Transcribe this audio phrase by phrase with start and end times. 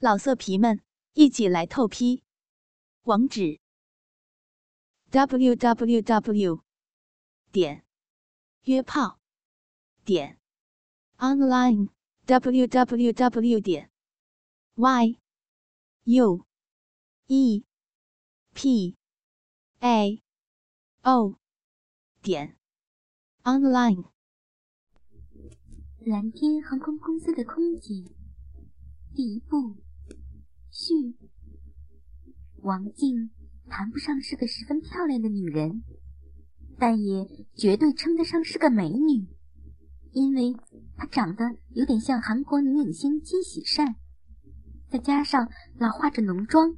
[0.00, 0.80] 老色皮们，
[1.14, 2.22] 一起来透批！
[3.02, 3.58] 网址
[5.10, 6.62] ：w w w
[7.50, 7.84] 点
[8.62, 9.18] 约炮
[10.04, 10.38] 点
[11.16, 11.88] online
[12.26, 13.90] w w w 点
[14.76, 15.18] y
[16.04, 16.46] u
[17.26, 17.64] e
[18.54, 18.96] p
[19.80, 20.22] a
[21.02, 21.40] o
[22.22, 22.56] 点
[23.42, 24.04] online。
[25.98, 28.14] 蓝天航空公司的空姐，
[29.12, 29.87] 第一步。
[30.78, 31.16] 序：
[32.62, 33.30] 王静
[33.68, 35.82] 谈不上是个十分漂亮的女人，
[36.78, 39.26] 但也绝对称得上是个美女，
[40.12, 40.54] 因为
[40.96, 43.96] 她长得有点像韩国女影星金喜善，
[44.88, 46.76] 再加上老化着浓妆，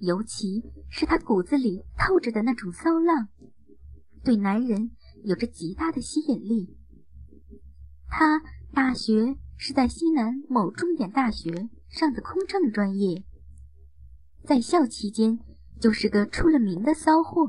[0.00, 3.28] 尤其是她骨子里透着的那种骚浪，
[4.24, 4.92] 对男人
[5.24, 6.74] 有着极大的吸引力。
[8.08, 8.40] 她
[8.72, 11.68] 大学是在西南某重点大学。
[11.90, 13.24] 上的空乘专业，
[14.44, 15.40] 在校期间
[15.80, 17.48] 就是个出了名的骚货。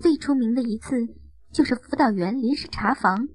[0.00, 1.08] 最出名的一次
[1.52, 3.28] 就是辅导员临时查房，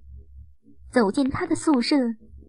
[0.89, 1.97] 走进他的宿舍，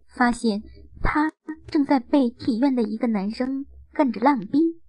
[0.09, 0.63] 发现
[1.03, 1.33] 他
[1.67, 4.81] 正在被体院的一个男生干着浪逼。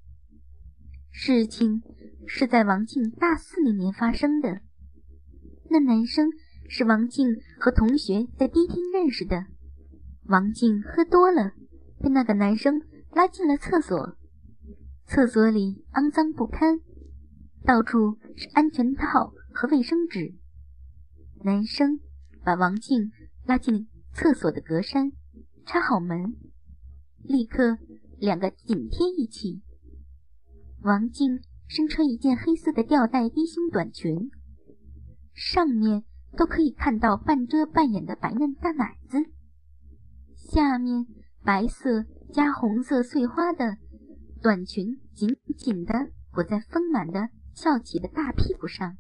[1.10, 1.82] 事情
[2.26, 4.62] 是在王静大四那年发生的。
[5.70, 6.30] 那男生
[6.70, 9.48] 是王静和同学在迪厅认识的，
[10.26, 11.54] 王静喝多了。
[12.02, 14.18] 被那个男生拉进了厕所，
[15.06, 16.80] 厕所里肮脏不堪，
[17.64, 20.34] 到处是安全套和卫生纸。
[21.44, 22.00] 男生
[22.44, 23.12] 把王静
[23.46, 25.12] 拉进厕所的格栅，
[25.66, 26.36] 插好门，
[27.24, 27.78] 立刻
[28.18, 29.62] 两个紧贴一起。
[30.82, 34.32] 王静身穿一件黑色的吊带低胸短裙，
[35.34, 36.04] 上面
[36.36, 39.18] 都可以看到半遮半掩的白嫩大奶子，
[40.36, 41.06] 下面。
[41.44, 43.78] 白色加红色碎花的
[44.42, 48.96] 短裙紧紧地裹在丰满的翘起的大屁股上，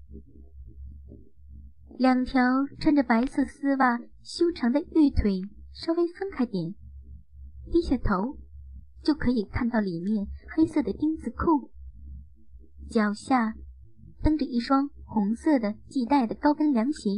[1.97, 2.41] 两条
[2.79, 5.41] 穿着白色丝袜修长的玉腿
[5.71, 6.73] 稍微分开点，
[7.71, 8.39] 低下头
[9.03, 11.69] 就可以看到里面黑色的丁字裤，
[12.89, 13.53] 脚下
[14.23, 17.09] 蹬着一双红色的系带的高跟凉鞋，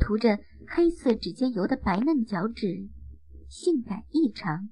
[0.00, 2.88] 涂着黑色指尖油的白嫩脚趾。
[3.50, 4.70] 性感异常。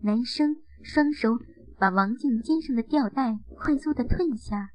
[0.00, 1.38] 男生双手
[1.78, 4.70] 把王静肩上的吊带快速的褪下，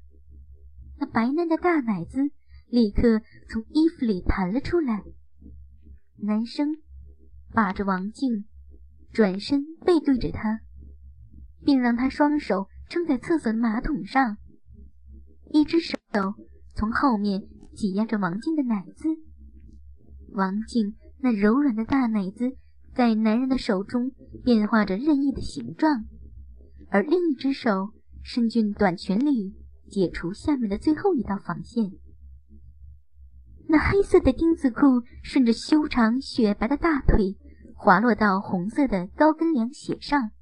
[0.98, 2.30] 那白嫩的大奶子
[2.68, 5.02] 立刻从衣服里弹了出来。
[6.18, 6.76] 男生
[7.50, 8.44] 把着王静，
[9.12, 10.60] 转身背对着她，
[11.64, 14.36] 并让她双手撑在厕所的马桶上，
[15.50, 15.98] 一只手
[16.74, 19.08] 从后面挤压着王静的奶子。
[20.28, 20.94] 王静。
[21.24, 22.56] 那柔软的大奶子
[22.96, 24.10] 在男人的手中
[24.42, 26.04] 变化着任意的形状，
[26.90, 27.90] 而另一只手
[28.22, 29.54] 伸进短裙里，
[29.88, 31.92] 解除下面的最后一道防线。
[33.68, 37.38] 那黑色的丁字裤顺着修长雪白的大腿
[37.76, 40.32] 滑落到红色的高跟凉鞋上。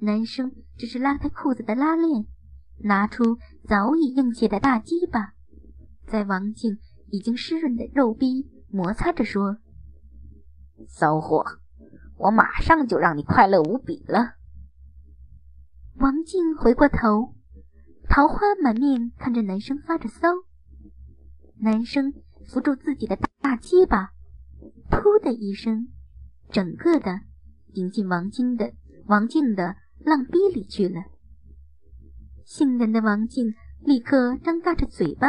[0.00, 2.26] 男生只是拉开裤子的拉链，
[2.84, 5.32] 拿出早已硬起的大鸡巴，
[6.06, 6.78] 在王静
[7.10, 8.46] 已经湿润的肉壁。
[8.70, 9.58] 摩擦着说
[10.86, 11.44] ：“骚货，
[12.16, 14.34] 我马上就让你快乐无比了。”
[15.96, 17.34] 王静回过头，
[18.08, 20.28] 桃花满面看着男生发着骚。
[21.56, 22.12] 男生
[22.46, 24.12] 扶住自己的大鸡巴，
[24.90, 25.88] 噗的一声，
[26.50, 27.22] 整个的
[27.72, 28.74] 顶进王静的
[29.06, 31.02] 王静的浪逼里去了。
[32.44, 35.28] 性感的王静立刻张大着嘴巴，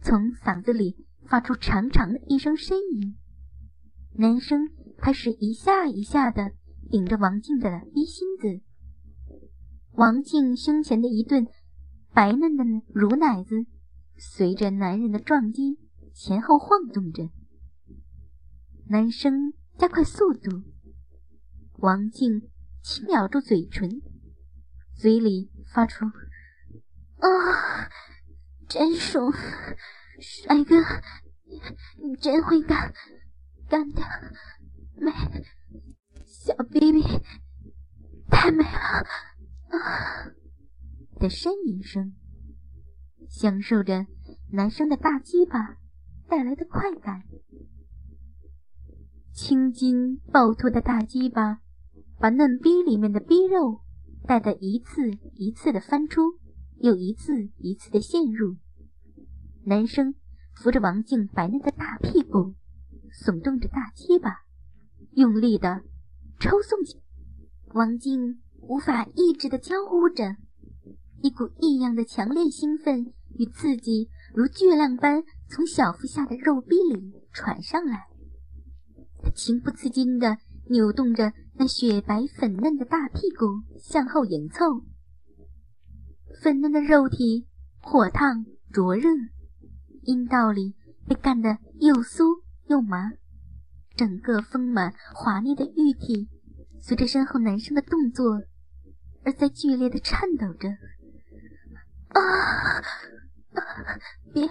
[0.00, 1.06] 从嗓子里。
[1.30, 3.16] 发出长长的一声呻吟，
[4.14, 4.68] 男生
[4.98, 6.50] 开始一下一下的
[6.90, 8.60] 顶着王静的逼心子。
[9.92, 11.46] 王静胸前的一顿
[12.12, 13.64] 白嫩的乳奶子，
[14.18, 15.78] 随着男人的撞击
[16.12, 17.30] 前后晃动着。
[18.88, 20.64] 男生加快速度，
[21.74, 22.50] 王静
[22.82, 24.02] 轻咬住嘴唇，
[24.96, 26.06] 嘴里发出
[27.22, 27.88] “啊，
[28.68, 29.32] 真爽。”
[30.20, 30.76] 帅哥，
[32.02, 32.92] 你真会干，
[33.68, 34.02] 干的
[34.96, 35.10] 美，
[36.26, 37.02] 小 baby
[38.28, 38.68] 太美了
[39.70, 40.26] 啊！
[41.18, 42.14] 的呻吟声，
[43.28, 44.06] 享受着
[44.52, 45.78] 男生的大鸡巴
[46.28, 47.22] 带来的快感。
[49.32, 51.60] 青筋暴突的大鸡巴，
[52.18, 53.80] 把嫩逼里面的逼肉
[54.26, 56.38] 带得一次一次的翻出，
[56.76, 58.58] 又一次一次的陷入。
[59.64, 60.14] 男生
[60.54, 62.54] 扶着王静白嫩的大屁股，
[63.12, 64.44] 耸动着大鸡巴，
[65.12, 65.82] 用力的
[66.38, 67.00] 抽送起。
[67.74, 70.36] 王静无法抑制的娇呼着，
[71.22, 78.08] 一股异样的强烈兴奋与刺激如巨浪般从小腹下的肉壁里传上来。
[79.22, 80.38] 他情不自禁地
[80.70, 84.82] 扭动着那雪白粉嫩的大屁股向后迎凑，
[86.42, 87.46] 粉嫩的肉体
[87.80, 89.10] 火烫灼热，
[90.02, 90.74] 阴道里
[91.06, 93.12] 被干得又酥又麻，
[93.96, 96.28] 整个丰满华丽的玉体
[96.80, 98.42] 随着身后男生的动作
[99.24, 100.68] 而在剧烈的颤抖着。
[102.08, 102.82] 啊！
[104.32, 104.46] 别，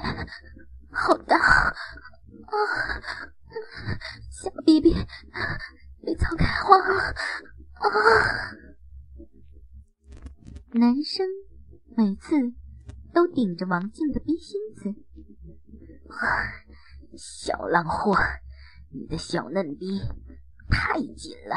[0.91, 1.37] 好大！
[1.37, 1.73] 啊！
[4.29, 4.93] 小逼逼
[6.03, 7.13] 被操开花了！
[7.73, 7.85] 啊！
[10.73, 11.25] 男生
[11.97, 12.53] 每次
[13.11, 14.93] 都顶着王静的逼心子。
[17.17, 18.15] 小浪货，
[18.91, 20.01] 你的小嫩逼
[20.69, 21.55] 太紧了，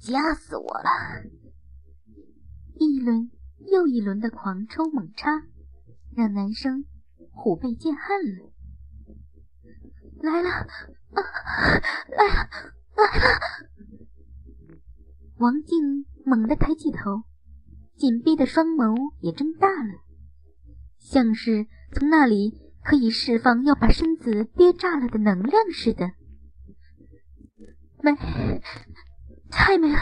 [0.00, 0.88] 夹死我了！
[2.74, 3.30] 一轮
[3.70, 5.30] 又一轮的狂抽猛插，
[6.14, 6.84] 让男生
[7.30, 8.52] 虎背见汗了。
[10.22, 11.22] 来了，啊，
[12.08, 12.50] 来了，
[12.96, 13.40] 来了！
[15.36, 17.24] 王静猛地抬起头，
[17.96, 20.00] 紧闭的双眸也睁大了，
[20.98, 26.10] 像是从那里可以释放要把身子憋炸了的能量似的。
[28.02, 28.12] 美，
[29.50, 29.98] 太美了，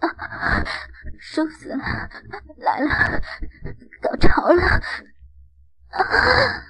[0.00, 0.64] 啊，
[1.18, 1.78] 舒服死了！
[2.58, 3.22] 来了，
[4.00, 4.62] 高潮了，
[5.88, 6.62] 啊！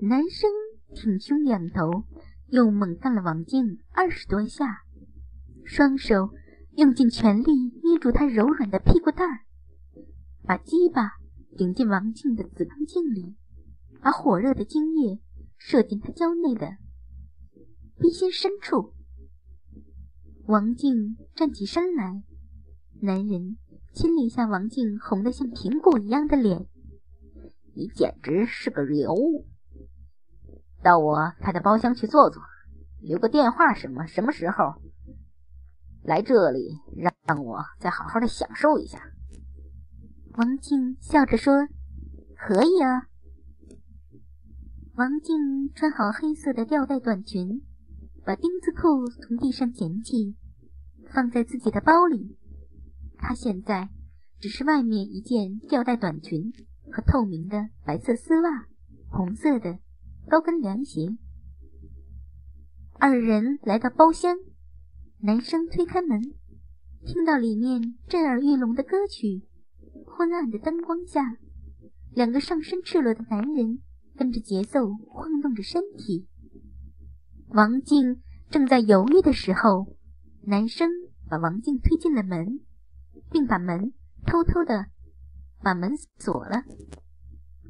[0.00, 0.50] 男生。
[0.94, 2.06] 挺胸仰头，
[2.46, 4.82] 又猛干了王静二十多下，
[5.62, 6.30] 双手
[6.76, 9.40] 用尽全力捏住她柔软的屁股蛋儿，
[10.44, 11.16] 把鸡巴
[11.58, 13.36] 顶进王静的子宫颈里，
[14.06, 15.20] 把火热的精液
[15.58, 16.76] 射进他娇内的
[17.98, 18.94] 逼心深处。
[20.46, 22.22] 王静站起身来，
[23.00, 23.58] 男人
[23.92, 26.68] 亲了一下王静红得像苹果一样的脸
[27.74, 29.48] ：“你简直是个尤物。”
[30.84, 32.40] 到我开的包厢去坐坐，
[33.00, 34.74] 留个电话什么什么时候
[36.04, 39.02] 来这里，让让我再好好的享受一下。
[40.34, 41.66] 王静笑着说
[42.38, 43.08] ：“可以啊。”
[44.96, 47.60] 王静穿好黑色的吊带短裙，
[48.24, 50.34] 把丁字裤从地上捡起，
[51.12, 52.38] 放在自己的包里。
[53.18, 53.90] 她现在
[54.40, 56.50] 只是外面一件吊带短裙
[56.90, 58.68] 和透明的白色丝袜，
[59.10, 59.78] 红色的。
[60.28, 61.14] 高跟凉鞋，
[62.98, 64.38] 二人来到包厢，
[65.20, 66.20] 男生推开门，
[67.04, 69.46] 听到里面震耳欲聋的歌曲，
[70.06, 71.36] 昏暗的灯光下，
[72.14, 73.82] 两个上身赤裸的男人
[74.16, 76.26] 跟着节奏晃动着身体。
[77.48, 78.20] 王静
[78.50, 79.86] 正在犹豫的时候，
[80.42, 80.90] 男生
[81.28, 82.60] 把王静推进了门，
[83.30, 83.92] 并把门
[84.26, 84.86] 偷偷的
[85.62, 86.64] 把门锁了。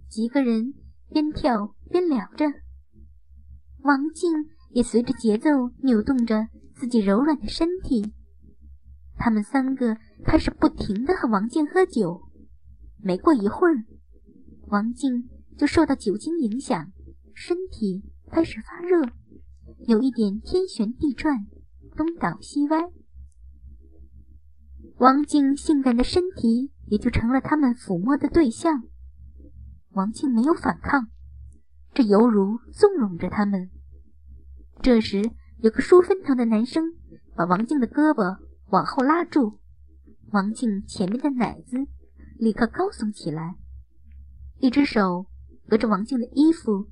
[0.09, 0.75] 几个人。
[1.09, 2.47] 边跳边聊着，
[3.83, 4.29] 王静
[4.71, 8.13] 也随着节奏扭动着自己柔软的身体。
[9.17, 12.23] 他们三个开始不停的和王静喝酒。
[13.01, 13.85] 没过一会儿，
[14.67, 16.93] 王静就受到酒精影响，
[17.35, 19.11] 身体开始发热，
[19.87, 21.47] 有一点天旋地转，
[21.97, 22.91] 东倒西歪。
[24.99, 28.85] 王静性感的身体也就成了他们抚摸的对象。
[29.93, 31.09] 王静没有反抗，
[31.95, 33.71] 这犹如纵容着他们。
[34.83, 36.95] 这时，有个梳分头的男生
[37.35, 38.39] 把王静的胳膊
[38.69, 39.59] 往后拉住，
[40.33, 41.79] 王静前面的奶子
[42.39, 43.57] 立刻高耸起来，
[44.59, 45.27] 一只手
[45.69, 46.89] 隔着王静的衣服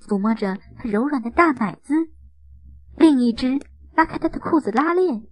[0.00, 1.94] 抚摸着她柔软的大奶子，
[2.96, 3.58] 另一只
[3.94, 5.22] 拉开她的裤子拉链。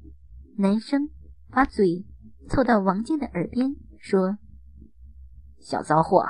[0.56, 1.10] 男生
[1.50, 2.04] 把嘴
[2.48, 4.38] 凑到王静的耳边说
[5.60, 6.24] ：“小骚货。”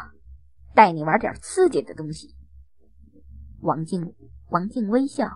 [0.73, 2.37] 带你玩点刺激的东西，
[3.61, 4.15] 王静。
[4.51, 5.29] 王静微笑：“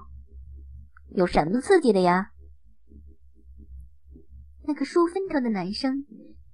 [1.11, 2.31] 有什么刺激的呀？”
[4.63, 6.07] 那个梳分头的男生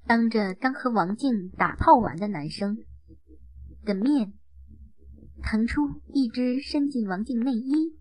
[0.06, 2.78] 当着刚和王静打炮完的男生
[3.84, 4.32] 的面，
[5.42, 7.96] 腾出一只伸进王静内衣，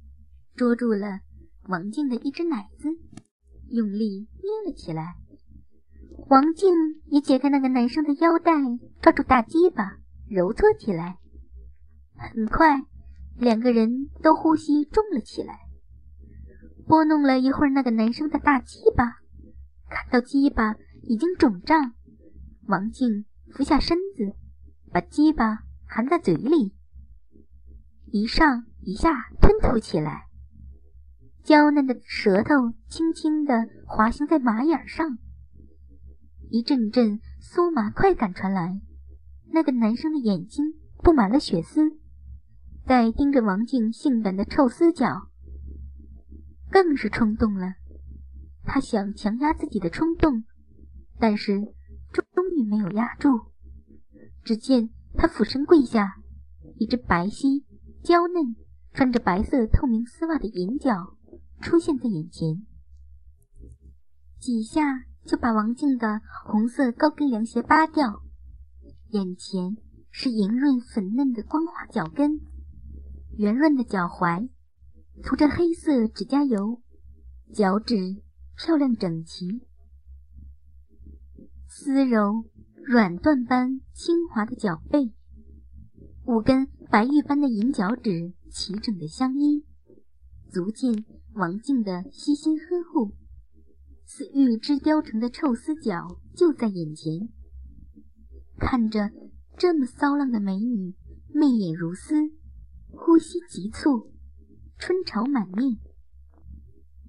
[0.56, 1.20] 捉住了
[1.68, 2.90] 王静的一只奶子，
[3.70, 5.16] 用力捏了起来。
[6.28, 6.74] 王静
[7.08, 8.54] 也解开那个男生的腰带，
[9.02, 9.98] 抓住大鸡巴。
[10.30, 11.18] 揉搓起来，
[12.16, 12.84] 很快，
[13.40, 15.58] 两个人都呼吸重了起来。
[16.86, 19.06] 拨弄了一会儿那个男生的大鸡巴，
[19.90, 21.96] 看到鸡巴已经肿胀，
[22.68, 24.36] 王静俯下身子，
[24.92, 26.76] 把鸡巴含在嘴里，
[28.12, 30.26] 一上一下吞吐起来。
[31.44, 35.18] 娇嫩的舌头轻轻地滑行在马眼上，
[36.50, 38.82] 一阵阵酥麻快感传来。
[39.52, 41.98] 那个男生的眼睛布满了血丝，
[42.86, 45.30] 在盯着王静性感的臭丝脚，
[46.70, 47.74] 更是冲动了。
[48.64, 50.44] 他想强压自己的冲动，
[51.18, 51.74] 但是
[52.12, 53.30] 终于没有压住。
[54.44, 56.18] 只见他俯身跪下，
[56.78, 57.64] 一只白皙、
[58.02, 58.56] 娇嫩、
[58.94, 61.18] 穿着白色透明丝袜的银脚
[61.62, 62.66] 出现在眼前，
[64.40, 68.24] 几下就把王静的红色高跟凉鞋扒掉。
[69.10, 69.78] 眼前
[70.12, 72.40] 是莹润粉嫩的光滑脚跟，
[73.38, 74.50] 圆润的脚踝，
[75.24, 76.82] 涂着黑色指甲油，
[77.54, 78.22] 脚趾
[78.56, 79.62] 漂亮整齐，
[81.68, 82.46] 丝柔
[82.84, 85.14] 软缎般轻滑的脚背，
[86.26, 89.64] 五根白玉般的银脚趾齐整的相依，
[90.52, 93.14] 足见王静的悉心呵护，
[94.06, 97.30] 似玉枝雕成的臭丝脚就在眼前。
[98.58, 99.12] 看着
[99.56, 100.96] 这么骚浪的美女，
[101.32, 102.16] 媚眼如丝，
[102.88, 104.12] 呼吸急促，
[104.80, 105.78] 春潮满面。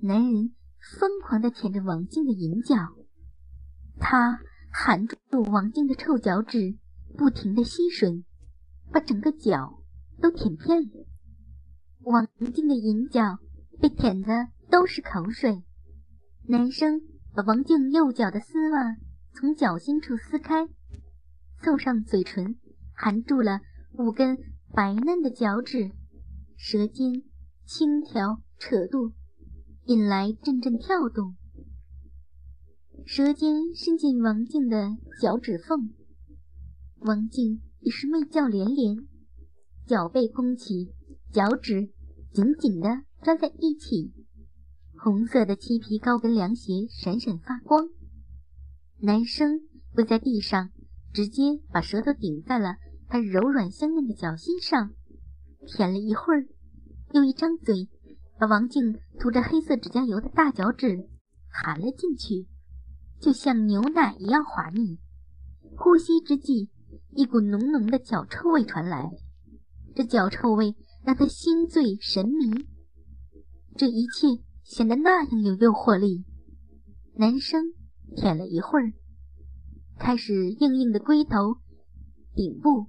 [0.02, 0.54] 男人
[0.98, 2.76] 疯狂地舔着王静的银脚，
[3.98, 5.16] 他含住
[5.50, 6.76] 王静的臭脚趾，
[7.16, 8.24] 不停地吸吮，
[8.92, 9.82] 把整个脚
[10.20, 11.06] 都舔遍了。
[12.00, 13.38] 王静的银脚
[13.80, 15.62] 被舔的都是口水。
[16.46, 17.00] 男生
[17.34, 18.96] 把王静右脚的丝袜
[19.34, 20.68] 从脚心处撕开。
[21.62, 22.56] 凑上嘴唇，
[22.94, 23.60] 含住了
[23.92, 24.38] 五根
[24.72, 25.90] 白嫩的脚趾，
[26.56, 27.22] 舌尖
[27.66, 29.12] 轻挑扯度，
[29.84, 31.36] 引来阵阵跳动。
[33.04, 35.90] 舌尖伸进王静的脚趾缝，
[37.00, 39.06] 王静已是媚叫连连，
[39.86, 40.92] 脚背弓起，
[41.32, 41.90] 脚趾
[42.32, 44.12] 紧紧地抓在一起，
[44.96, 47.88] 红色的漆皮高跟凉鞋闪闪发光。
[48.98, 49.60] 男生
[49.94, 50.70] 跪在地上。
[51.12, 52.76] 直接把舌头顶在了
[53.08, 54.94] 他柔软香嫩的脚心上，
[55.66, 56.46] 舔了一会儿，
[57.12, 57.88] 又一张嘴
[58.38, 61.08] 把王静涂着黑色指甲油的大脚趾
[61.48, 62.46] 含了进去，
[63.20, 65.00] 就像牛奶一样滑腻。
[65.76, 66.70] 呼吸之际，
[67.12, 69.10] 一股浓浓的脚臭味传来，
[69.94, 72.66] 这脚臭味让他心醉神迷。
[73.76, 76.24] 这一切显得那样有诱惑力。
[77.14, 77.74] 男生
[78.16, 78.92] 舔了一会儿。
[79.98, 81.58] 开始硬硬的龟头
[82.34, 82.86] 顶部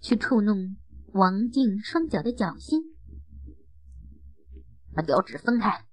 [0.00, 0.74] 去触弄
[1.12, 2.80] 王静双脚的脚心，
[4.94, 5.84] 把脚趾分开，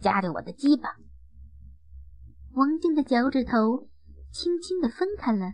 [0.00, 0.96] 夹着我的鸡巴。
[2.54, 3.88] 王静的脚趾头
[4.32, 5.52] 轻轻的分开了，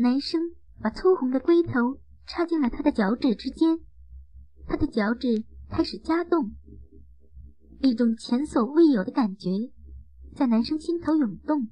[0.00, 3.80] 男生把粗红的龟头插进了他的脚趾之间，
[4.68, 6.52] 他的脚趾开始夹动，
[7.80, 9.50] 一种前所未有的感觉
[10.36, 11.66] 在男生心头涌动。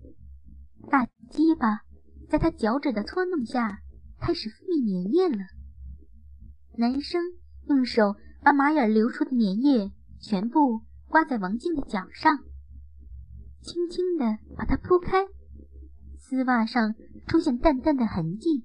[0.90, 1.82] 大鸡巴
[2.28, 3.78] 在他脚趾的搓弄下
[4.18, 5.44] 开始分泌粘液了。
[6.76, 7.22] 男生
[7.68, 12.40] 用手把马眼流出的粘液全部刮在王静的脚上，
[13.62, 15.28] 轻轻的把它铺开，
[16.18, 18.64] 丝袜上出现淡淡的痕迹。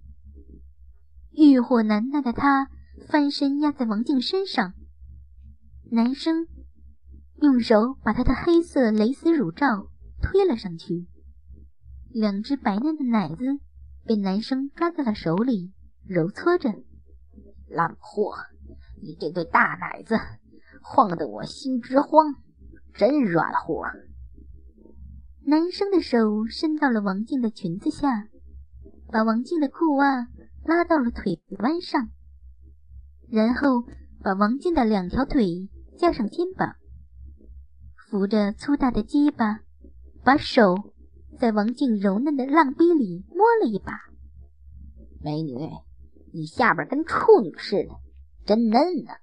[1.31, 2.69] 欲火难耐的他
[3.07, 4.73] 翻身压在王静身上，
[5.91, 6.47] 男生
[7.41, 9.87] 用手把她的黑色蕾丝乳罩
[10.21, 11.07] 推了上去。
[12.09, 13.59] 两只白嫩的奶子
[14.05, 15.73] 被男生抓在了手里，
[16.05, 16.73] 揉搓着。
[17.67, 18.35] 烂货，
[19.01, 20.19] 你这对大奶子
[20.81, 22.35] 晃得我心直慌，
[22.93, 23.85] 真软和。
[25.45, 28.27] 男生的手伸到了王静的裙子下，
[29.11, 30.27] 把王静的裤袜
[30.63, 32.09] 拉到了腿弯上，
[33.29, 33.83] 然后
[34.23, 36.75] 把王静的两条腿架上肩膀，
[37.95, 39.61] 扶着粗大的鸡巴，
[40.23, 40.93] 把手。
[41.39, 43.93] 在王静柔嫩的浪逼里摸了一把，
[45.23, 45.57] 美女，
[46.31, 47.95] 你下边跟处女似的，
[48.45, 49.17] 真嫩啊！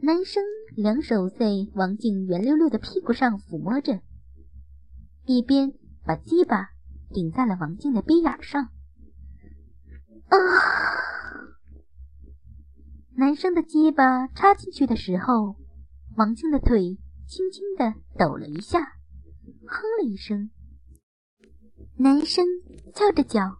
[0.00, 0.42] 男生
[0.74, 4.00] 两手在王静圆溜溜的屁股上抚摸着，
[5.26, 5.74] 一边
[6.06, 6.70] 把鸡巴
[7.12, 8.64] 顶在了王静的逼眼上。
[10.28, 10.36] 啊！
[13.14, 15.56] 男生的鸡巴插进去的时候，
[16.16, 18.80] 王静的腿轻轻的抖了一下，
[19.66, 20.50] 哼了一声。
[21.96, 22.44] 男生
[22.94, 23.58] 翘着脚，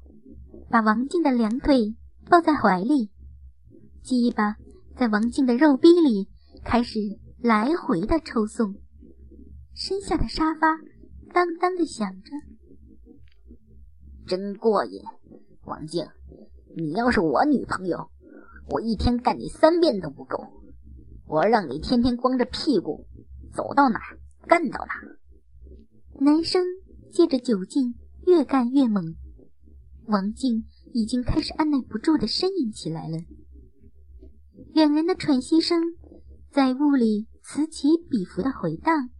[0.71, 1.95] 把王静的两腿
[2.29, 3.13] 抱在怀里，
[4.03, 4.57] 鸡巴
[4.97, 6.29] 在王静的肉逼里
[6.65, 6.99] 开始
[7.39, 8.75] 来回的抽送，
[9.75, 10.79] 身下的沙发
[11.33, 12.33] 当当的响着，
[14.27, 15.03] 真过瘾。
[15.65, 16.07] 王静，
[16.77, 18.11] 你要是我女朋友，
[18.69, 20.45] 我一天干你三遍都不够。
[21.27, 23.07] 我让你天天光着屁股
[23.55, 25.19] 走到哪儿干到哪儿。
[26.21, 26.63] 男生
[27.11, 27.95] 借着酒劲
[28.27, 29.15] 越干越猛，
[30.07, 33.19] 王静已经开始按耐不住的呻吟起来了。
[34.75, 35.81] 两人的喘息声
[36.51, 39.11] 在屋里此起彼伏的回荡，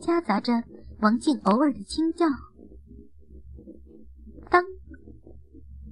[0.00, 0.64] 夹杂着
[1.00, 2.26] 王静偶尔的轻叫。
[4.50, 4.64] 当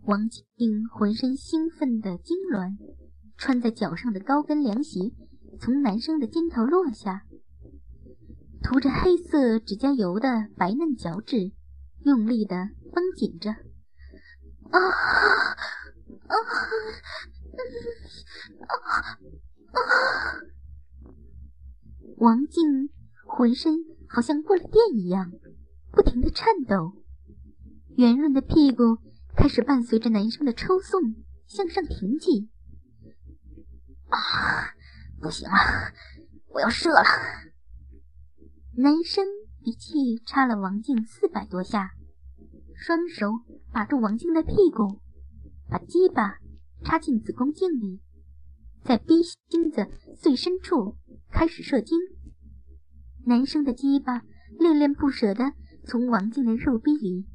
[0.05, 2.77] 王静浑身兴奋的痉挛，
[3.37, 5.13] 穿在脚上的高跟凉鞋
[5.61, 7.25] 从男生的肩头落下，
[8.63, 11.53] 涂着黑色指甲油的白嫩脚趾
[12.05, 13.51] 用力的绷紧着。
[13.51, 14.87] 啊啊
[16.29, 16.35] 啊
[19.73, 19.81] 啊！
[22.19, 22.89] 王静
[23.27, 25.31] 浑身好像过了电一样，
[25.93, 26.95] 不停的颤抖，
[27.97, 28.99] 圆润的屁股。
[29.37, 31.15] 开始伴随着男生的抽送
[31.47, 32.49] 向上挺起。
[34.09, 34.73] 啊，
[35.21, 35.93] 不行了，
[36.49, 37.03] 我要射了！
[38.79, 39.27] 男生
[39.61, 41.91] 一气插了王静四百多下，
[42.75, 45.03] 双手把住王静的屁股，
[45.69, 46.39] 把鸡巴
[46.83, 48.01] 插进子宫颈里，
[48.85, 49.87] 在逼心子
[50.19, 50.97] 最深处
[51.31, 51.99] 开始射精。
[53.27, 54.23] 男生的鸡巴
[54.59, 55.53] 恋恋不舍地
[55.85, 57.27] 从王静的肉壁里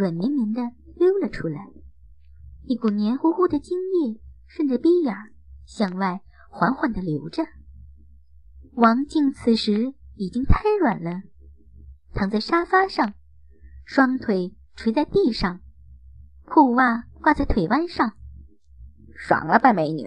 [0.00, 0.72] 软绵绵的。
[0.96, 1.66] 溜了出来，
[2.64, 5.14] 一股黏糊糊的精液顺着鼻眼
[5.64, 7.42] 向外缓缓地流着。
[8.72, 11.22] 王静此时已经瘫软了，
[12.12, 13.14] 躺在沙发上，
[13.86, 15.60] 双腿垂在地上，
[16.44, 18.12] 裤袜挂在腿弯上。
[19.16, 20.06] 爽了吧，美女？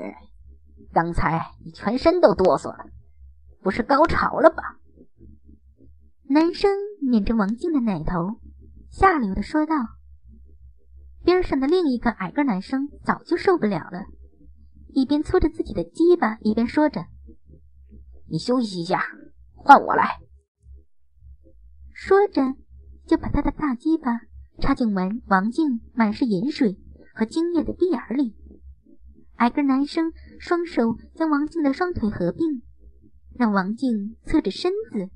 [0.92, 2.86] 刚才你全身都哆嗦了，
[3.64, 4.78] 不是高潮了吧？
[6.30, 6.70] 男生
[7.02, 8.40] 捻着王静的奶头，
[8.94, 9.76] 下流的说道。
[11.24, 14.06] 边上的另一个矮个男生早就受不了了，
[14.90, 17.06] 一边搓着自己的鸡巴，一边说着
[18.30, 19.04] ：“你休息一下，
[19.56, 20.20] 换我来。”
[21.92, 22.56] 说着，
[23.08, 24.22] 就把他的大鸡巴
[24.60, 26.78] 插进王王静满是饮水
[27.16, 28.36] 和精液的鼻眼里。
[29.38, 32.62] 矮个男生双手将王静的双腿合并，
[33.34, 35.10] 让王静侧着身子，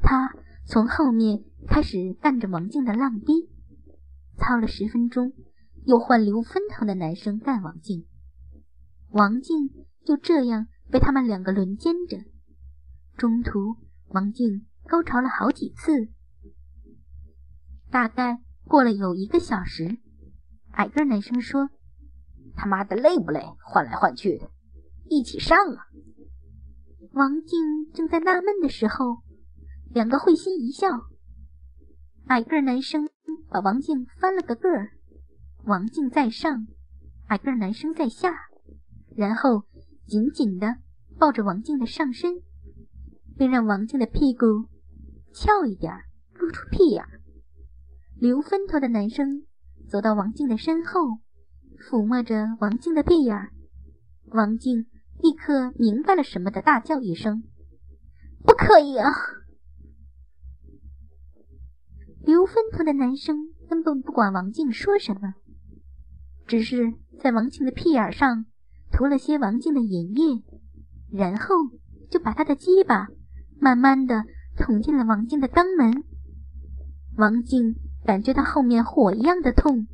[0.00, 0.32] 他
[0.64, 3.50] 从后面开始干着王静的浪逼。
[4.38, 5.32] 操了十分钟，
[5.84, 8.06] 又换刘分头的男生干王静，
[9.10, 9.70] 王静
[10.04, 12.18] 就这样被他们两个轮奸着。
[13.16, 13.76] 中途，
[14.08, 16.08] 王静高潮了好几次。
[17.90, 19.98] 大概过了有一个小时，
[20.70, 21.68] 矮个男生说
[22.56, 23.44] ：“他妈的累不累？
[23.62, 24.50] 换来换去的，
[25.10, 25.86] 一起上啊！”
[27.12, 29.18] 王静正在纳闷的时候，
[29.90, 30.88] 两个会心一笑。
[32.26, 33.08] 矮个男生。
[33.48, 34.92] 把王静翻了个个儿，
[35.64, 36.66] 王静在上，
[37.26, 38.32] 矮个男生在下，
[39.14, 39.64] 然后
[40.06, 40.76] 紧紧的
[41.18, 42.40] 抱着王静的上身，
[43.36, 44.70] 并让王静的屁股
[45.34, 45.92] 翘一点，
[46.32, 47.04] 露出屁眼。
[48.18, 49.42] 留分头的男生
[49.86, 51.18] 走到王静的身后，
[51.78, 53.50] 抚摸着王静的屁眼。
[54.28, 54.86] 王静
[55.20, 57.42] 立刻明白了什么的，大叫一声
[58.42, 59.10] ：“不可以啊！”
[62.24, 65.34] 刘分头的男生根本不管王静说什么，
[66.46, 68.46] 只是在王静的屁眼上
[68.92, 70.42] 涂了些王静的银液，
[71.10, 71.56] 然后
[72.10, 73.08] 就把他的鸡巴
[73.58, 74.24] 慢慢的
[74.56, 76.04] 捅进了王静的肛门。
[77.16, 79.88] 王静感觉到后面火一样的痛，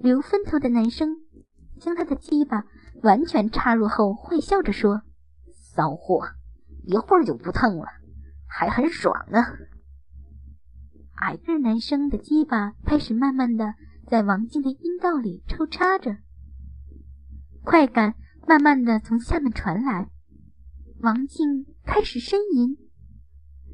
[0.00, 1.18] 刘分头的男生
[1.78, 2.64] 将他的鸡巴
[3.02, 5.02] 完全插入后，坏笑着说
[5.54, 6.26] ：“骚货，
[6.84, 7.86] 一会儿就不疼了，
[8.48, 9.38] 还很爽呢。”
[11.16, 13.74] 矮个男生的鸡巴开始慢慢的
[14.10, 16.18] 在王静的阴道里抽插着，
[17.62, 18.14] 快感
[18.46, 20.10] 慢慢的从下面传来，
[21.00, 22.76] 王静开始呻吟，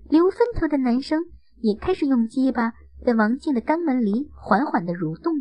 [0.09, 1.25] 留分头的男生
[1.61, 2.75] 也开始用鸡巴
[3.05, 5.35] 在王静的肛门里缓缓的蠕动。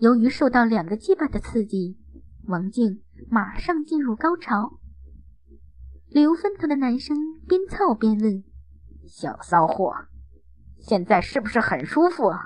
[0.00, 1.96] 由于受到两个鸡巴的刺激，
[2.46, 4.80] 王静马上进入高潮。
[6.08, 7.16] 留分头的男生
[7.48, 8.44] 边操边问
[9.08, 9.94] ：“小骚货。”
[10.86, 12.38] 现在是不是很舒服啊？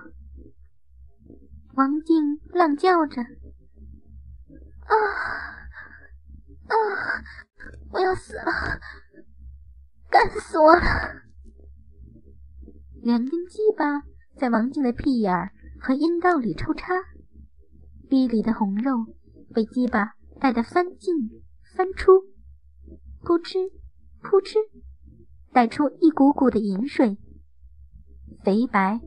[1.75, 3.21] 王静浪叫着
[4.87, 4.95] ：“啊
[6.69, 6.75] 啊！
[7.91, 8.45] 我要死了，
[10.09, 10.83] 干死我了！”
[13.03, 14.03] 两根鸡巴
[14.37, 16.95] 在王静的屁眼和阴道里抽插，
[18.09, 18.93] 逼里的红肉
[19.53, 21.43] 被鸡巴带得翻进
[21.75, 22.23] 翻出，
[23.25, 23.73] 扑哧
[24.23, 24.59] 扑哧，
[25.53, 27.19] 带出一股股的饮水。
[28.43, 29.01] 肥白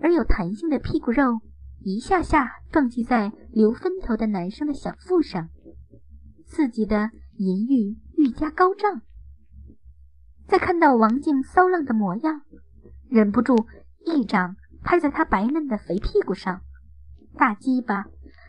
[0.00, 1.40] 而有弹性的屁股肉
[1.80, 5.48] 一下下撞击在留分头的男生的小腹上，
[6.46, 9.02] 刺激的淫欲愈加高涨。
[10.46, 12.42] 再看到王静骚浪的模样，
[13.08, 13.66] 忍不住
[14.04, 16.60] 一掌拍在他白嫩的肥屁股上，
[17.36, 18.04] 大鸡巴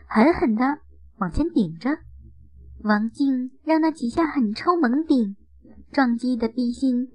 [0.06, 0.78] 狠狠地
[1.16, 1.98] 往前顶着。
[2.82, 5.36] 王静让那几下狠抽猛顶，
[5.90, 7.08] 撞击的逼心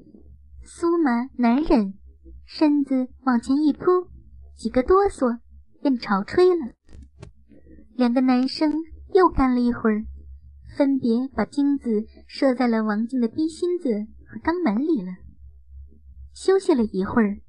[0.63, 1.93] 酥麻难忍，
[2.53, 3.85] 身子往前一扑，
[4.57, 5.39] 几个哆嗦
[5.81, 6.73] 便潮吹了。
[7.95, 8.73] 两个男生
[9.13, 10.05] 又干了一会儿，
[10.75, 14.37] 分别把精子射在了王静的逼心子和。
[14.41, 15.13] 肛门里了。
[16.33, 17.39] 休息了一会儿，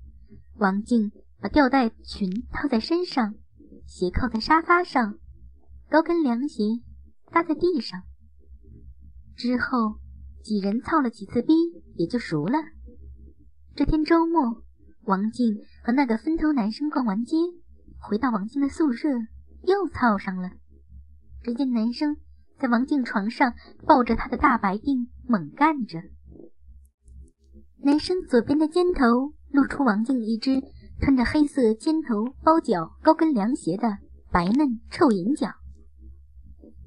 [0.59, 1.11] 王静
[1.41, 3.35] 把吊带裙套在身上，
[3.85, 5.19] 斜靠在沙发上，
[5.91, 6.63] 高跟凉鞋
[7.33, 8.01] 搭在地上。
[9.35, 9.97] 之后
[10.45, 11.53] 几人操了几次逼，
[11.97, 12.59] 也就熟了。
[13.75, 14.63] 这天周末，
[15.05, 17.37] 王静和那个分头男生逛完街，
[17.99, 19.09] 回到王静的宿舍，
[19.63, 20.51] 又操上了。
[21.43, 22.17] 只见男生
[22.59, 23.55] 在王静床上
[23.87, 25.99] 抱着他的大白腚猛干着。
[27.79, 30.63] 男生左边的肩头露出王静一只
[31.01, 33.99] 穿着黑色尖头包脚高跟凉鞋的
[34.31, 35.49] 白嫩臭银脚，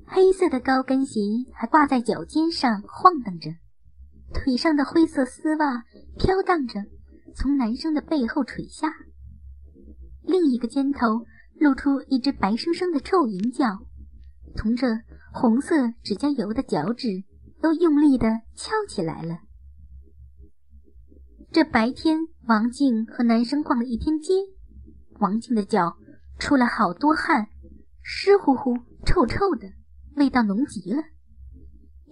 [0.06, 1.20] 黑色的高跟鞋
[1.54, 3.50] 还挂在脚尖上晃荡着，
[4.34, 5.84] 腿上的灰色丝袜
[6.18, 6.80] 飘荡着，
[7.36, 8.88] 从男生的背后垂下。
[10.24, 11.26] 另一个肩头
[11.60, 13.86] 露出一只白生生的臭银脚，
[14.56, 14.88] 同着
[15.34, 17.24] 红色指甲油的脚趾
[17.62, 19.40] 都用力地翘起来了。
[21.52, 24.34] 这白天，王静和男生逛了一天街。
[25.20, 25.98] 王静的脚
[26.40, 27.48] 出了好多汗，
[28.02, 29.72] 湿乎乎、臭臭的，
[30.16, 31.04] 味道浓极了。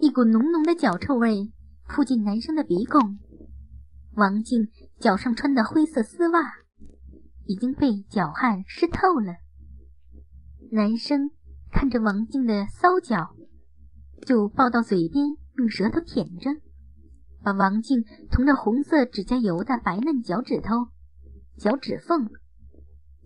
[0.00, 1.52] 一股浓浓的脚臭味
[1.88, 3.18] 扑进男生的鼻孔。
[4.16, 6.40] 王静脚上穿的灰色丝袜
[7.46, 9.36] 已经被脚汗湿透了。
[10.70, 11.30] 男生
[11.70, 13.36] 看着王静的骚脚，
[14.26, 16.50] 就抱到嘴边，用舌头舔着。
[17.42, 20.88] 把王静涂着红色指甲油的白嫩脚趾头、
[21.58, 22.30] 脚趾缝、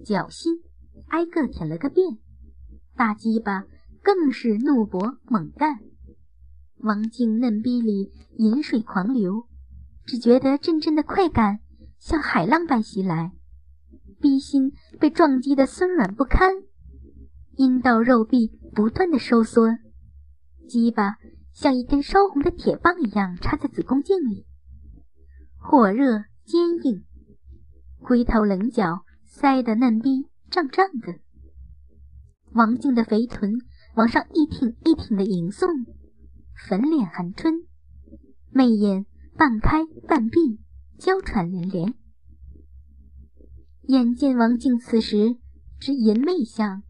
[0.04, 0.62] 脚心
[1.06, 2.18] 挨个舔了个遍，
[2.96, 3.64] 大鸡巴
[4.02, 5.78] 更是怒勃猛干。
[6.78, 9.46] 王静嫩逼里饮水狂流，
[10.08, 11.60] 只觉得阵阵的快感
[11.98, 13.32] 像海浪般袭来，
[14.22, 16.50] 逼心被撞击的酸软不堪，
[17.56, 19.68] 阴道肉壁不断的收缩，
[20.66, 21.16] 鸡巴。
[21.52, 24.46] 像一根烧红的铁棒一样插在子宫颈里，
[25.56, 27.04] 火热坚硬，
[27.98, 31.18] 龟头棱角塞得嫩逼胀胀的。
[32.52, 33.54] 王静的肥臀
[33.96, 35.68] 往上一挺一挺的迎送，
[36.68, 37.66] 粉脸含春，
[38.52, 39.04] 媚眼
[39.38, 40.58] 半开半闭，
[40.98, 41.94] 娇喘连连。
[43.82, 45.36] 眼见王静此时
[45.78, 46.82] 之淫媚相，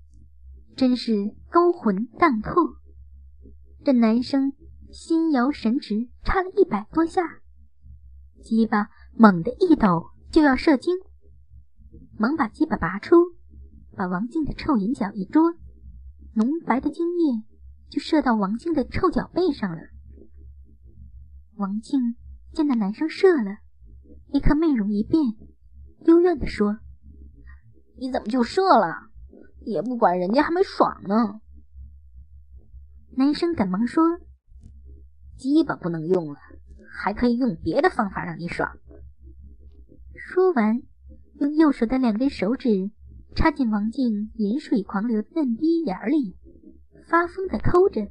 [0.74, 2.78] 真是勾魂荡魄。
[3.84, 4.54] 这男生。
[4.90, 7.20] 心摇神直，插了一百多下，
[8.42, 10.94] 鸡巴猛地一抖就要射精，
[12.16, 13.14] 忙把鸡巴拔出，
[13.94, 15.52] 把王静的臭银脚一捉，
[16.32, 17.44] 浓白的精液
[17.90, 19.82] 就射到王静的臭脚背上了。
[21.56, 22.16] 王静
[22.52, 23.58] 见那男生射了，
[24.28, 25.22] 立刻面容一变，
[26.06, 26.78] 幽怨地说
[27.98, 29.10] ：“你怎么就射了？
[29.60, 31.40] 也不管人家还没爽呢。”
[33.16, 34.02] 男生赶忙说。
[35.36, 36.40] 鸡巴不能用了，
[36.90, 38.76] 还可以用别的方法让你爽。
[40.16, 40.82] 说完，
[41.38, 42.90] 用右手的两根手指
[43.36, 46.36] 插进王静饮水狂流的嫩逼眼里，
[47.08, 48.10] 发疯的抠着。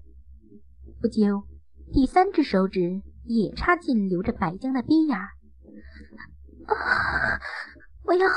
[1.02, 1.44] 不久，
[1.92, 5.30] 第三只手指也插进流着白浆的逼眼儿。
[6.66, 7.40] 啊！
[8.04, 8.28] 我要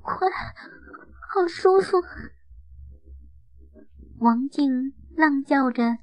[0.00, 0.28] 快，
[1.28, 1.98] 好舒服！
[4.18, 5.98] 王静浪叫着。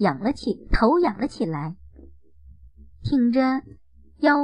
[0.00, 1.76] 仰了起头，仰了起来，
[3.04, 3.62] 挺着
[4.18, 4.36] 腰，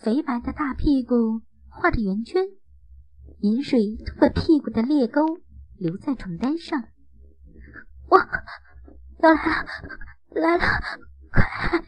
[0.00, 2.44] 肥白的大屁股画着圆圈，
[3.40, 5.40] 饮水通过屁股的裂沟
[5.76, 6.84] 留在床单上。
[8.08, 8.18] 我，
[9.18, 9.68] 要来了，
[10.30, 10.64] 来了，
[11.32, 11.84] 快，快！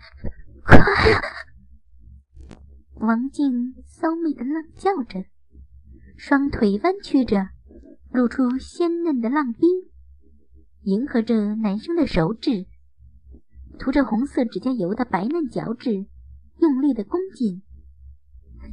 [3.00, 5.24] 王静骚媚的浪叫着，
[6.16, 7.48] 双腿弯曲着，
[8.12, 9.66] 露出鲜嫩的浪逼，
[10.83, 12.66] 迎合着男生的手指。
[13.78, 16.06] 涂着红色指甲油的白嫩脚趾，
[16.59, 17.62] 用力的弓紧，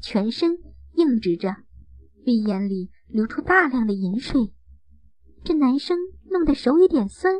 [0.02, 0.58] 全身
[0.96, 1.56] 硬直着，
[2.26, 4.54] 鼻眼里流出大量的饮水。
[5.46, 5.98] 这男生
[6.30, 7.36] 弄得手有点酸，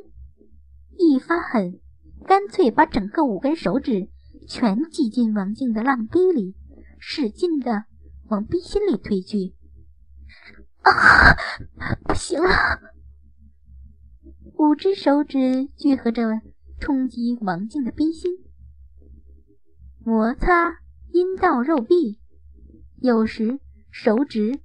[0.98, 1.82] 一发狠，
[2.26, 4.08] 干脆把整个五根手指
[4.48, 6.56] 全挤进王静的浪逼里，
[6.98, 7.86] 使劲的
[8.30, 9.54] 往逼心里推去。
[10.82, 11.36] 啊，
[12.08, 12.50] 不行了！
[14.56, 16.42] 五只手指聚合着。
[16.80, 18.32] 冲击王静的逼心，
[20.06, 20.78] 摩擦
[21.12, 22.20] 阴道肉壁，
[23.02, 24.60] 有时手指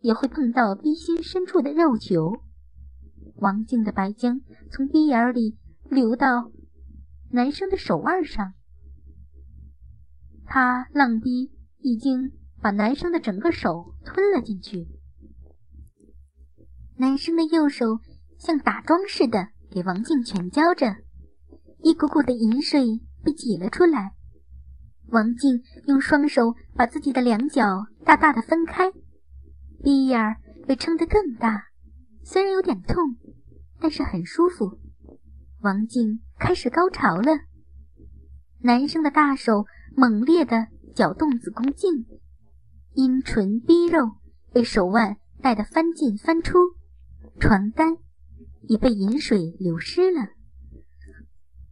[0.00, 2.42] 也会碰到逼心深处的肉球。
[3.36, 5.56] 王静的白浆从鼻眼里
[5.88, 6.52] 流到
[7.30, 8.52] 男生的手腕上，
[10.46, 14.86] 他浪逼已经把男生的整个手吞了进去。
[16.96, 18.00] 男生的右手
[18.38, 20.96] 像打桩似的给王静全浇着，
[21.82, 24.12] 一股股的饮水被挤了出来。
[25.08, 28.92] 王静用双手把自己的两脚大大的分开，
[29.82, 31.64] 鼻眼儿被撑得更大，
[32.22, 33.16] 虽然有点痛，
[33.80, 34.78] 但是很舒服。
[35.60, 37.32] 王静开始高潮了，
[38.60, 42.06] 男生的大手猛烈的搅动子宫颈，
[42.94, 44.12] 阴唇逼肉
[44.52, 46.58] 被手腕带得翻进翻出，
[47.38, 47.96] 床单
[48.62, 50.20] 也被饮水流湿了。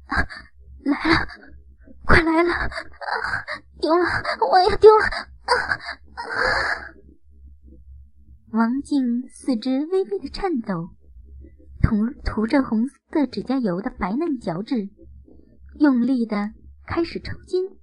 [0.07, 0.17] 啊，
[0.85, 1.29] 来了！
[2.05, 2.53] 快来了！
[3.81, 4.05] 丢了，
[4.51, 5.05] 我要丢了！
[5.05, 5.53] 啊
[6.15, 6.29] 啊
[8.53, 10.91] 王静四肢微微的颤抖，
[11.81, 14.91] 涂涂着红色指甲油的白嫩脚趾，
[15.79, 16.53] 用力的
[16.87, 17.79] 开始抽筋。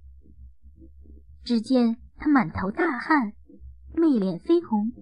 [1.50, 3.32] 只见他满头大汗，
[3.92, 4.92] 媚脸绯红，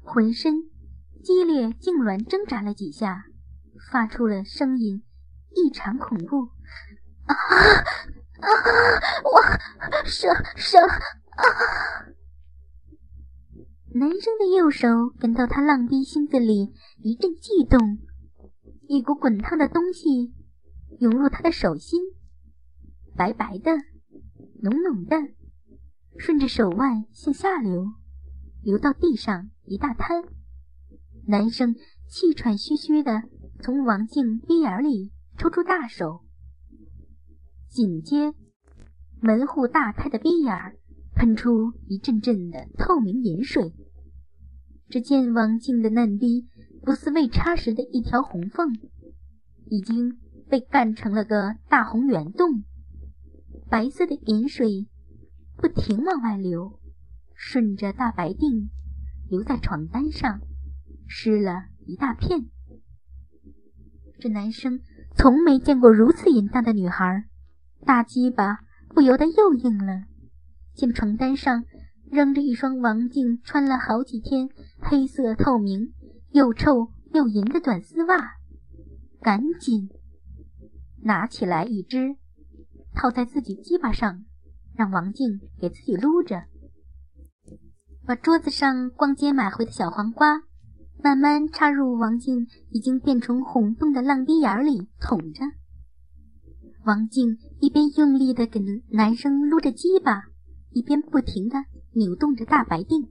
[0.00, 0.62] 浑身
[1.22, 3.26] 激烈痉挛挣扎了几下，
[3.90, 5.02] 发出了声音，
[5.54, 6.48] 异常恐怖。
[7.26, 7.36] 啊！
[8.40, 8.48] 啊！
[9.22, 9.42] 我
[10.06, 11.44] 射射啊！
[13.92, 14.88] 男生的右手
[15.20, 17.98] 感到他浪逼心子里一阵悸动，
[18.88, 20.32] 一股滚烫的东西
[21.00, 22.00] 涌入他的手心，
[23.14, 23.72] 白白的，
[24.62, 25.18] 浓浓的，
[26.18, 27.92] 顺着手腕向下流，
[28.62, 30.24] 流到地上一大滩。
[31.26, 31.74] 男生
[32.08, 33.22] 气喘吁吁的
[33.60, 36.20] 从王静鼻眼里抽出大手。
[37.68, 38.34] 紧接，
[39.20, 40.76] 门户大开的鼻眼儿
[41.14, 43.72] 喷出一阵阵的透明盐水。
[44.88, 46.46] 只见王静的嫩逼
[46.82, 48.78] 不似未插时的一条红缝，
[49.66, 50.18] 已经
[50.50, 52.64] 被干成了个大红圆洞。
[53.70, 54.86] 白色的盐水
[55.56, 56.80] 不停往外流，
[57.34, 58.70] 顺着大白腚
[59.28, 60.40] 流在床单上，
[61.06, 62.46] 湿了一大片。
[64.18, 64.80] 这男生
[65.16, 67.24] 从没见过如此淫荡的女孩。
[67.84, 70.04] 大鸡巴不由得又硬了，
[70.74, 71.64] 见床单上
[72.10, 75.92] 扔着一双王静穿了好几天、黑色透明、
[76.30, 78.36] 又臭又淫的短丝袜，
[79.20, 79.90] 赶紧
[81.02, 82.16] 拿起来一只，
[82.94, 84.24] 套在自己鸡巴上，
[84.74, 86.44] 让王静给自己撸着，
[88.04, 90.42] 把桌子上逛街买回的小黄瓜
[91.02, 95.44] 慢慢插入王静已经变成红洞的浪逼眼里捅着。
[96.84, 100.24] 王静一边用力的给男生撸着鸡巴，
[100.70, 101.58] 一边不停的
[101.92, 103.08] 扭动着大白腚，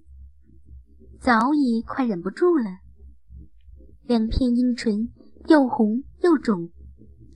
[1.19, 2.79] 早已快忍不住了。
[4.03, 5.09] 两片阴唇
[5.47, 6.69] 又红又肿，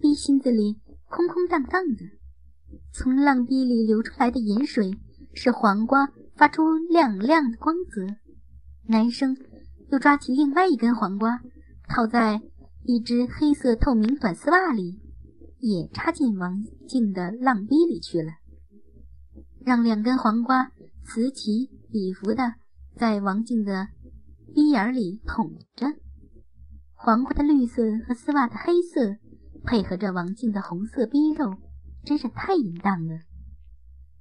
[0.01, 2.03] 逼心子里空空荡荡的。
[2.97, 4.97] 从浪逼里流出来的盐水
[5.34, 8.15] 使黄瓜发出亮亮的光泽。
[8.88, 9.36] 男生
[9.91, 11.41] 又抓起另外一根黄瓜，
[11.89, 12.41] 套在
[12.86, 15.01] 一只黑色透明短丝袜里。
[15.60, 18.34] 也插进王静的浪逼里去了，
[19.65, 20.71] 让两根黄瓜
[21.03, 22.53] 此起彼伏的
[22.95, 23.88] 在王静的
[24.53, 25.88] 逼眼里捅着。
[26.93, 29.17] 黄瓜的绿色和丝袜的黑色
[29.63, 31.55] 配合着王静的红色逼肉，
[32.06, 33.20] 真是太淫荡了。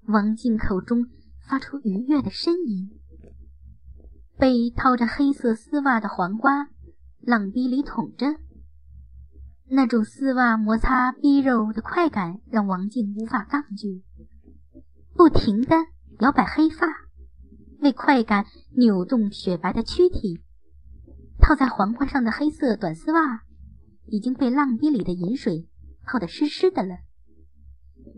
[0.07, 1.07] 王静口中
[1.47, 2.91] 发出愉悦的呻吟，
[4.39, 6.69] 被套着黑色丝袜的黄瓜
[7.21, 8.37] 浪逼里捅着。
[9.67, 14.03] 那种丝袜摩擦逼肉的快感让王静无法抗拒，
[15.15, 15.75] 不停的
[16.21, 16.87] 摇摆黑发，
[17.81, 18.45] 为快感
[18.77, 20.43] 扭动雪白的躯体。
[21.39, 23.43] 套在黄瓜上的黑色短丝袜
[24.07, 25.69] 已经被浪逼里的饮水
[26.05, 26.99] 泡得湿湿的了。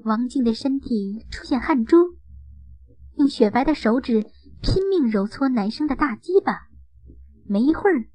[0.06, 1.96] 王静的身体出现汗珠，
[3.16, 4.24] 用雪白的手指
[4.62, 6.68] 拼命揉搓男生的大鸡巴。
[7.44, 8.06] 没一会儿，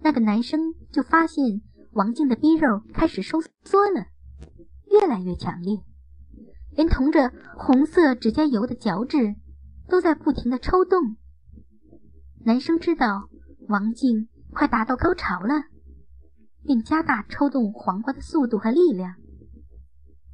[0.00, 1.62] 那个男生就发现。
[1.92, 4.06] 王静的逼肉开始收缩了，
[4.90, 5.80] 越来越强烈，
[6.72, 9.36] 连同着红色指甲油的脚趾
[9.88, 11.16] 都在不停的抽动。
[12.44, 13.28] 男生知道
[13.68, 15.64] 王静快达到高潮了，
[16.64, 19.14] 便加大抽动黄瓜的速度和力量。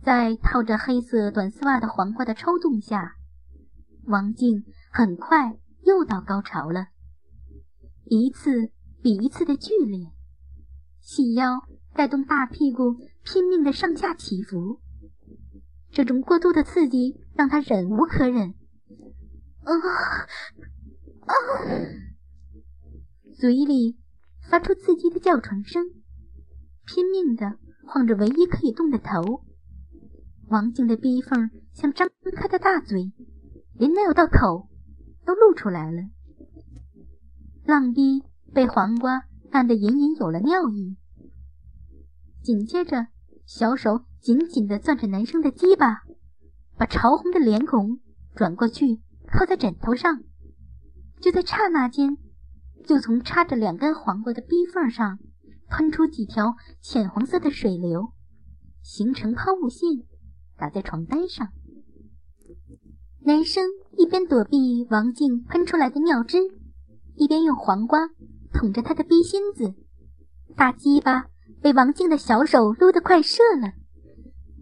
[0.04, 3.16] 在套着黑色短丝袜的黄瓜的抽动下，
[4.04, 6.88] 王静很快又到高潮了，
[8.04, 8.70] 一次
[9.02, 10.10] 比一次的剧烈。
[11.00, 14.82] 细腰带动大屁股拼命的上下起伏，
[15.90, 18.54] 这种过度的刺激让他忍无可忍。
[19.62, 19.72] 啊
[21.22, 21.32] 啊！
[23.38, 23.96] 嘴里
[24.50, 25.82] 发出刺激的叫床声，
[26.84, 29.46] 拼命的晃着唯一可以动的头。
[30.48, 33.12] 王静的逼缝像张开的大嘴，
[33.74, 34.68] 连那有道口
[35.24, 36.02] 都露出来了。
[37.64, 40.96] 浪逼被黄瓜按得隐隐有了尿意，
[42.42, 43.06] 紧接着
[43.46, 46.02] 小手紧紧地攥着男生的鸡巴，
[46.76, 48.00] 把潮红的脸孔
[48.34, 50.22] 转过去靠在枕头上。
[51.20, 52.18] 就在刹那间，
[52.84, 55.18] 就从插着两根黄瓜的逼缝上
[55.68, 58.12] 喷出几条浅黄色的水流，
[58.82, 59.88] 形成抛物线。
[60.64, 61.48] 打在床单上，
[63.20, 63.66] 男生
[63.98, 66.38] 一边躲避王静喷出来的尿汁，
[67.16, 68.08] 一边用黄瓜
[68.50, 69.74] 捅着他的逼心子。
[70.56, 71.26] 大鸡巴
[71.60, 73.74] 被王静的小手撸得快射了，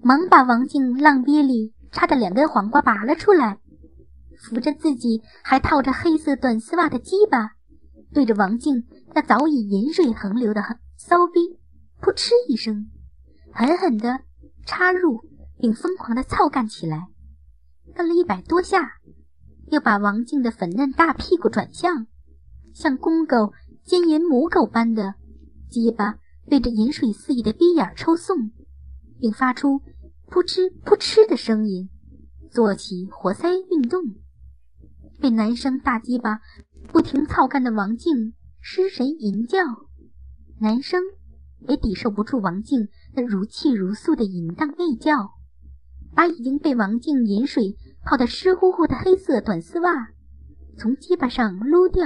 [0.02, 3.60] 忙把王静浪逼里插的两根黄瓜拔了出来，
[4.36, 7.52] 扶着自己还套着黑色短丝袜的鸡巴，
[8.12, 10.60] 对着王静那早已饮水横流的
[10.96, 11.60] 骚逼，
[12.00, 12.90] 噗嗤一声，
[13.52, 14.22] 狠狠地
[14.66, 15.20] 插入。
[15.62, 17.06] 并疯狂的操干起来，
[17.94, 18.94] 干了一百多下，
[19.70, 22.08] 又把王静的粉嫩大屁股转向，
[22.74, 23.52] 像公狗
[23.84, 25.14] 奸淫母狗般的
[25.70, 26.18] 鸡巴
[26.50, 28.50] 对着饮水肆意的逼眼抽送，
[29.20, 29.78] 并发出
[30.26, 31.88] 扑哧扑哧的声音，
[32.50, 34.02] 做起活塞运动。
[35.20, 36.40] 被男生大鸡巴
[36.88, 39.60] 不停操干的王静失神淫叫，
[40.58, 41.00] 男生
[41.68, 45.34] 也抵受不住王静那如泣如诉的淫荡媚叫。
[46.14, 50.08] 把已经被王静饮水泡得湿乎乎的黑色短丝袜
[50.76, 52.04] 从鸡巴上撸掉，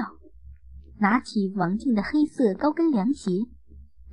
[0.99, 3.31] 拿起王静的黑色高跟凉鞋，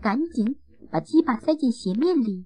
[0.01, 0.57] 赶紧
[0.89, 2.45] 把鸡巴塞进鞋面里，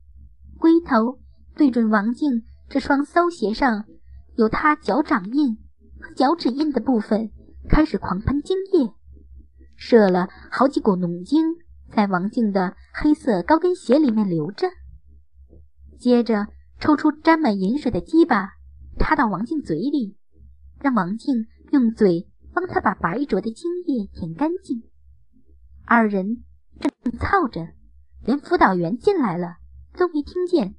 [0.58, 1.20] 龟头
[1.56, 3.86] 对准王静这双骚鞋上
[4.36, 5.58] 有他脚掌印
[6.00, 7.32] 和脚趾印的部分，
[7.70, 8.92] 开始狂喷精液，
[9.76, 11.56] 射了好几股浓精
[11.92, 14.68] 在王静的黑色高跟鞋里面流着，
[15.98, 16.48] 接着。
[16.80, 18.54] 抽出沾满饮水的鸡巴，
[19.00, 20.16] 插到王静嘴里，
[20.80, 24.84] 让王静用嘴帮他把白灼的精液舔干净。
[25.86, 26.44] 二人
[26.80, 27.70] 正操着，
[28.24, 29.58] 连辅导员进来了
[29.94, 30.76] 都没听见，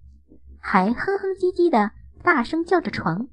[0.61, 1.91] 还哼哼唧唧的
[2.23, 3.29] 大声叫着床，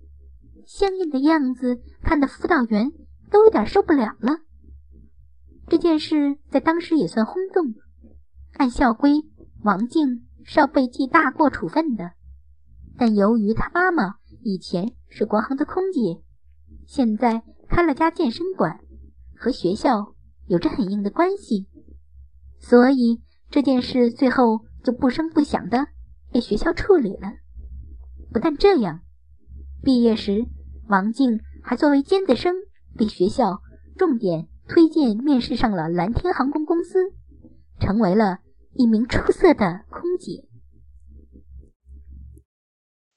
[0.65, 2.91] 相应的样子看得辅导员
[3.29, 4.39] 都有点受不了了。
[5.67, 7.75] 这件事在当时也算轰动，
[8.53, 9.23] 按校规，
[9.63, 12.13] 王静是要被记大过处分的。
[12.97, 16.21] 但由于他妈妈以前是国航的空姐，
[16.85, 18.79] 现在开了家健身馆，
[19.35, 20.15] 和学校
[20.47, 21.67] 有着很硬的关系，
[22.59, 25.87] 所以这件事最后就不声不响的
[26.31, 27.33] 被学校处理了。
[28.31, 29.01] 不但这样，
[29.81, 30.45] 毕业时
[30.87, 32.55] 王静还作为尖子生
[32.95, 33.61] 被学校
[33.97, 36.99] 重点推荐面试上了蓝天航空公司，
[37.79, 38.39] 成为了
[38.73, 40.44] 一名出色的空姐。